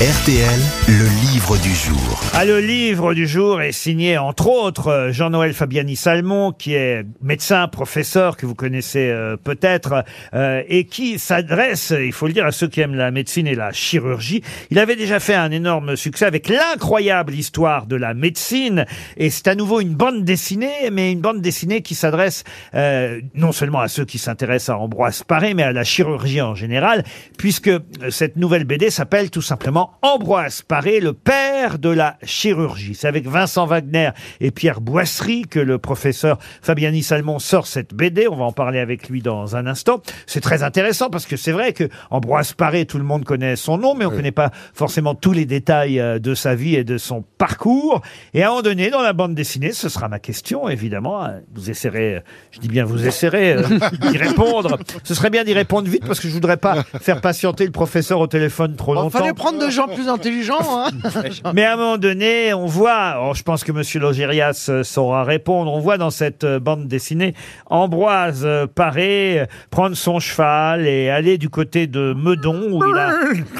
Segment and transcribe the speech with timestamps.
[0.00, 2.20] RTL, le livre du jour.
[2.32, 7.04] Ah, le livre du jour est signé entre autres euh, Jean-Noël Fabiani Salmon, qui est
[7.20, 12.46] médecin, professeur que vous connaissez euh, peut-être, euh, et qui s'adresse, il faut le dire,
[12.46, 14.44] à ceux qui aiment la médecine et la chirurgie.
[14.70, 18.86] Il avait déjà fait un énorme succès avec l'incroyable histoire de la médecine,
[19.16, 22.44] et c'est à nouveau une bande dessinée, mais une bande dessinée qui s'adresse
[22.76, 26.54] euh, non seulement à ceux qui s'intéressent à Ambroise Paré, mais à la chirurgie en
[26.54, 27.02] général,
[27.36, 27.80] puisque euh,
[28.10, 32.94] cette nouvelle BD s'appelle tout simplement Ambroise Paré, le père de la chirurgie.
[32.94, 34.10] C'est avec Vincent Wagner
[34.40, 38.28] et Pierre Boisserie que le professeur Fabiani Salmon sort cette BD.
[38.28, 40.00] On va en parler avec lui dans un instant.
[40.26, 43.78] C'est très intéressant parce que c'est vrai que Ambroise Paré, tout le monde connaît son
[43.78, 46.84] nom, mais on ne connaît pas forcément tous les détails euh, de sa vie et
[46.84, 48.02] de son parcours.
[48.34, 51.24] Et à un moment donné, dans la bande dessinée, ce sera ma question, évidemment.
[51.24, 52.20] Euh, Vous essaierez, euh,
[52.50, 53.62] je dis bien vous essaierez euh,
[54.10, 54.78] d'y répondre.
[55.04, 58.20] Ce serait bien d'y répondre vite parce que je voudrais pas faire patienter le professeur
[58.20, 59.10] au téléphone trop longtemps.
[59.10, 60.58] fallait prendre des gens plus intelligents.
[60.60, 60.90] Hein.
[61.54, 65.24] Mais à un moment donné, on voit, alors je pense que Monsieur Logérias euh, saura
[65.24, 67.34] répondre, on voit dans cette euh, bande dessinée
[67.66, 72.98] Ambroise euh, Paré euh, prendre son cheval et aller du côté de Meudon, où il
[72.98, 73.12] a,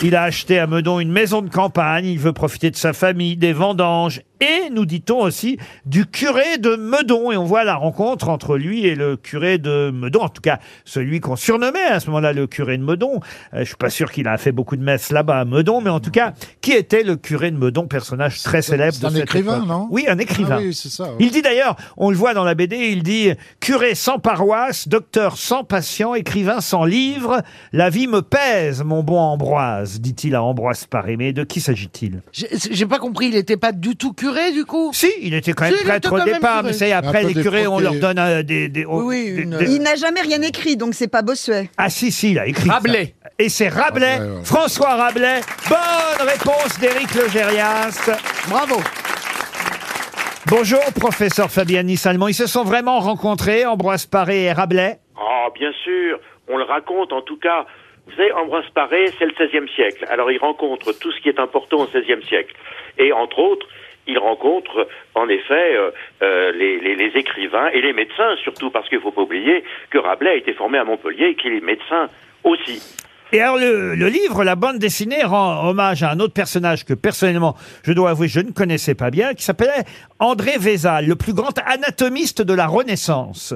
[0.03, 3.37] il a acheté à Meudon une maison de campagne, il veut profiter de sa famille,
[3.37, 7.31] des vendanges, et nous dit-on aussi du curé de Meudon.
[7.33, 10.59] Et on voit la rencontre entre lui et le curé de Meudon, en tout cas
[10.85, 13.21] celui qu'on surnommait à ce moment-là le curé de Meudon.
[13.55, 15.91] Euh, je suis pas sûr qu'il a fait beaucoup de messes là-bas à Meudon, mais
[15.91, 19.11] en tout cas, qui était le curé de Meudon, personnage très célèbre c'est de un
[19.11, 19.69] cette écrivain, époque.
[19.69, 19.89] non?
[19.91, 20.57] Oui, un écrivain.
[20.59, 21.17] Ah oui, c'est ça, ouais.
[21.21, 23.31] Il dit d'ailleurs, on le voit dans la BD, il dit
[23.61, 27.43] curé sans paroisse, docteur sans patient, écrivain sans livre,
[27.73, 31.17] la vie me pèse, mon bon Ambroise, dit-il à Ambroise Paré.
[31.17, 32.23] Mais de qui s'agit-il?
[32.33, 35.53] J'ai j'ai pas compris, il était pas du tout curé du coup Si, il était
[35.53, 36.67] quand même Si, il était prêtre au quand même départ, curé.
[36.69, 39.43] mais c'est après peu les curés, on leur donne euh, des, des, Oui, oui, des-
[39.43, 41.71] une- des- Il n'a jamais rien écrit, donc c'est pas Bossuet.
[41.77, 42.67] Ah si, si, il a écrit.
[42.69, 42.75] ça.
[42.75, 43.15] Rabelais.
[43.39, 44.45] Et c'est Rabelais, Rabelais, ouais.
[44.45, 45.41] François Rabelais.
[45.69, 48.11] Bonne réponse d'Éric Logérias.
[48.49, 48.77] Bravo.
[50.51, 52.29] Bonjour, professeur Fabiani Salmon.
[52.29, 54.99] Ils se sont vraiment rencontrés, Ambroise Paré et Rabelais?
[55.17, 56.19] Ah, bien sûr,
[56.49, 57.67] on le raconte en tout cas.
[58.07, 60.07] Vous savez, Ambroise Paré, c'est le XVIe siècle.
[60.09, 62.55] Alors il rencontre tout ce qui est important au XVIe siècle.
[62.99, 63.67] Et entre autres,
[64.09, 65.91] il rencontre en effet euh,
[66.23, 69.63] euh, les, les- les écrivains et les médecins, surtout parce qu'il ne faut pas oublier
[69.91, 72.09] que Rabelais a été formé à Montpellier et qu'il est médecin
[72.45, 72.83] aussi.
[73.31, 76.95] Et alors le, le livre, la bande dessinée, rend hommage à un autre personnage que
[76.95, 77.55] personnellement,
[77.85, 79.85] je dois avouer, je ne connaissais pas bien, qui s'appelait
[80.19, 83.53] André Vézal, le plus grand anatomiste de la Renaissance.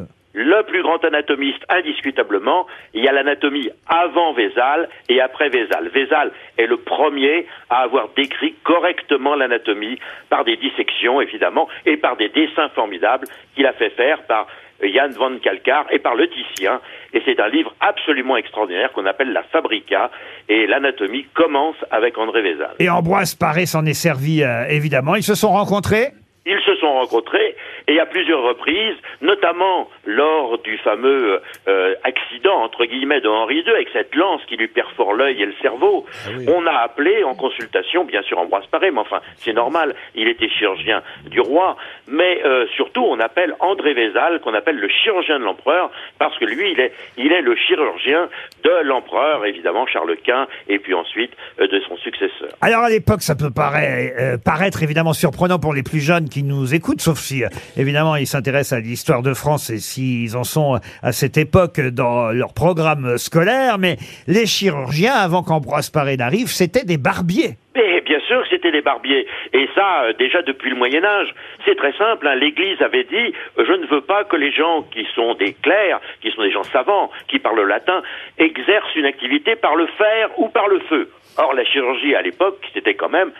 [0.62, 5.88] Le plus grand anatomiste, indiscutablement, il y a l'anatomie avant Vézal et après Vézal.
[5.88, 9.98] Vézal est le premier à avoir décrit correctement l'anatomie
[10.30, 14.46] par des dissections, évidemment, et par des dessins formidables qu'il a fait faire par
[14.80, 16.80] Jan van Kalkar et par le Titien.
[17.12, 20.12] Et c'est un livre absolument extraordinaire qu'on appelle la Fabrica.
[20.48, 22.76] Et l'anatomie commence avec André Vézal.
[22.78, 25.16] Et Ambroise Paré s'en est servi, euh, évidemment.
[25.16, 26.12] Ils se sont rencontrés.
[26.44, 27.54] Ils se sont rencontrés
[27.86, 33.70] et à plusieurs reprises, notamment lors du fameux euh, accident entre guillemets de Henri II
[33.70, 36.04] avec cette lance qui lui perfore l'œil et le cerveau.
[36.48, 40.48] On a appelé en consultation, bien sûr Ambroise Paré, mais enfin c'est normal, il était
[40.48, 41.76] chirurgien du roi,
[42.08, 46.44] mais euh, surtout on appelle André Vézal, qu'on appelle le chirurgien de l'empereur, parce que
[46.44, 48.28] lui il est il est le chirurgien
[48.64, 52.48] de l'empereur évidemment Charles Quint et puis ensuite euh, de son successeur.
[52.60, 56.42] Alors à l'époque, ça peut paraître, euh, paraître évidemment surprenant pour les plus jeunes qui
[56.42, 60.44] nous écoutent, sauf si euh, évidemment ils s'intéressent à l'histoire de France et s'ils en
[60.44, 63.78] sont à cette époque dans leur programme scolaire.
[63.78, 67.56] Mais les chirurgiens, avant qu'Ambroise Paré n'arrive, c'était des barbiers.
[67.74, 69.26] Mais bien sûr, c'était des barbiers.
[69.52, 71.28] Et ça, euh, déjà depuis le Moyen Âge.
[71.64, 72.26] C'est très simple.
[72.26, 72.34] hein.
[72.34, 76.00] L'Église avait dit euh, je ne veux pas que les gens qui sont des clercs,
[76.22, 78.02] qui sont des gens savants, qui parlent le latin,
[78.38, 81.10] exercent une activité par le fer ou par le feu.
[81.38, 83.30] Or, la chirurgie à l'époque, c'était quand même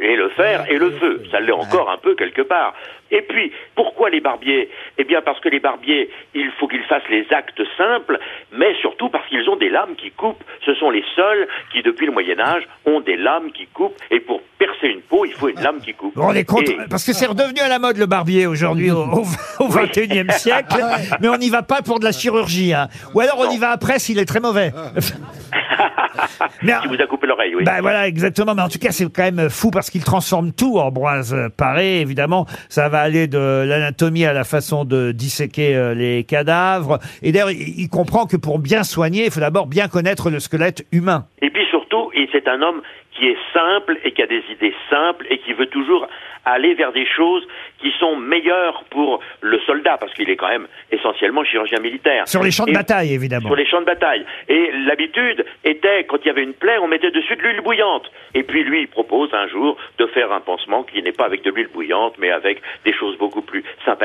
[0.00, 1.22] et le fer et le feu.
[1.30, 2.74] Ça l'est encore un peu quelque part.
[3.12, 4.70] Et puis, pourquoi les barbiers?
[4.96, 8.18] Eh bien, parce que les barbiers, il faut qu'ils fassent les actes simples,
[8.52, 10.42] mais surtout parce qu'ils ont des lames qui coupent.
[10.64, 13.96] Ce sont les seuls qui, depuis le Moyen Âge, ont des lames qui coupent.
[14.12, 16.16] Et pour percer une peau, il faut une lame qui coupe.
[16.16, 19.24] Rendez compte Et- Parce que c'est redevenu à la mode le barbier aujourd'hui au, au,
[19.58, 20.80] au 21e siècle,
[21.20, 22.72] mais on n'y va pas pour de la chirurgie.
[22.74, 22.86] hein.
[23.14, 24.70] Ou alors on y va après s'il est très mauvais.
[26.62, 27.64] Mais, qui vous a coupé l'oreille, oui.
[27.64, 28.54] Bah voilà, exactement.
[28.54, 32.00] Mais en tout cas, c'est quand même fou parce qu'il transforme tout, Ambroise Paré.
[32.00, 36.98] Évidemment, ça va aller de l'anatomie à la façon de disséquer euh, les cadavres.
[37.22, 40.38] Et d'ailleurs, il il comprend que pour bien soigner, il faut d'abord bien connaître le
[40.38, 41.24] squelette humain.
[41.42, 42.82] Et puis surtout, et c'est un homme
[43.12, 46.06] qui est simple et qui a des idées simples et qui veut toujours
[46.44, 47.46] aller vers des choses
[47.80, 52.26] qui sont meilleures pour le soldat, parce qu'il est quand même essentiellement chirurgien militaire.
[52.28, 53.46] Sur les champs de Et- bataille, évidemment.
[53.48, 54.24] sur les champs de bataille.
[54.48, 58.10] Et l'habitude était, quand il y avait une plaie, on mettait dessus de l'huile bouillante.
[58.34, 61.42] Et puis lui, il propose un jour de faire un pansement qui n'est pas avec
[61.42, 63.99] de l'huile bouillante, mais avec des choses beaucoup plus sympathiques.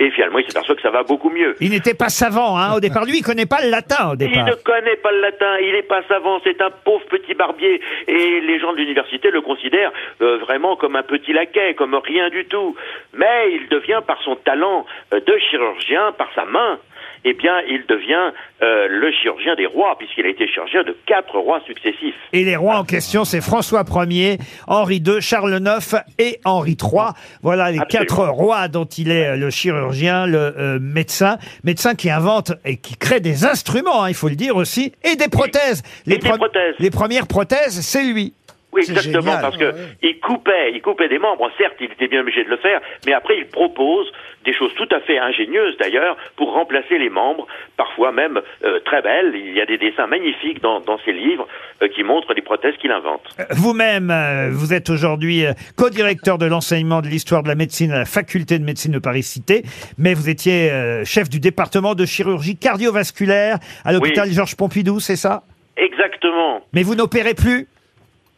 [0.00, 1.56] Et finalement, il s'aperçoit que ça va beaucoup mieux.
[1.60, 3.04] Il n'était pas savant hein, au départ.
[3.04, 4.46] Lui, il connaît pas le latin au Il départ.
[4.46, 7.80] ne connaît pas le latin, il n'est pas savant, c'est un pauvre petit barbier.
[8.06, 9.92] Et les gens de l'université le considèrent
[10.22, 12.76] euh, vraiment comme un petit laquais, comme rien du tout.
[13.14, 16.78] Mais il devient, par son talent euh, de chirurgien, par sa main,
[17.24, 18.32] eh bien, il devient
[18.62, 22.14] euh, le chirurgien des rois, puisqu'il a été chirurgien de quatre rois successifs.
[22.32, 27.12] Et les rois en question, c'est François Ier, Henri II, Charles IX et Henri III.
[27.42, 28.06] Voilà les Absolument.
[28.06, 31.38] quatre rois dont il est euh, le chirurgien, le euh, médecin.
[31.64, 35.16] Médecin qui invente et qui crée des instruments, hein, il faut le dire aussi, et
[35.16, 35.82] des prothèses.
[36.06, 36.74] Et des prothèses.
[36.78, 38.34] les premières prothèses, c'est lui.
[38.78, 39.40] Oui, exactement, génial.
[39.42, 41.50] parce que il coupait, il coupait des membres.
[41.58, 44.10] Certes, il était bien obligé de le faire, mais après, il propose
[44.44, 47.46] des choses tout à fait ingénieuses d'ailleurs pour remplacer les membres,
[47.76, 49.32] parfois même euh, très belles.
[49.34, 51.46] Il y a des dessins magnifiques dans, dans ses livres
[51.82, 53.22] euh, qui montrent les prothèses qu'il invente.
[53.40, 57.92] Euh, Vous-même, euh, vous êtes aujourd'hui euh, co-directeur de l'enseignement de l'histoire de la médecine
[57.92, 59.62] à la faculté de médecine de Paris-Cité,
[59.98, 64.34] mais vous étiez euh, chef du département de chirurgie cardiovasculaire à l'hôpital Oui.
[64.34, 65.42] Georges Pompidou, c'est ça?
[65.76, 66.60] Exactement.
[66.72, 67.66] Mais vous n'opérez plus?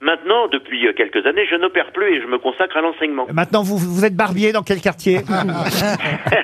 [0.03, 3.27] Maintenant, depuis euh, quelques années, je n'opère plus et je me consacre à l'enseignement.
[3.35, 5.21] Maintenant, vous, vous êtes barbier dans quel quartier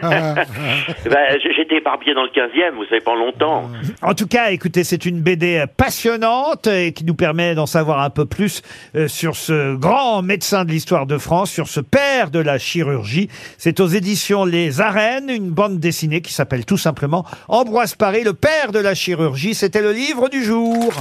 [0.03, 3.70] Ben, j- J'étais barbier dans le 15e, vous savez, pas longtemps.
[4.03, 8.11] En tout cas, écoutez, c'est une BD passionnante et qui nous permet d'en savoir un
[8.11, 8.61] peu plus
[8.94, 13.29] euh, sur ce grand médecin de l'histoire de France, sur ce père de la chirurgie.
[13.56, 18.35] C'est aux éditions Les Arènes, une bande dessinée qui s'appelle tout simplement Ambroise Paré, le
[18.35, 19.55] père de la chirurgie.
[19.55, 20.93] C'était le livre du jour.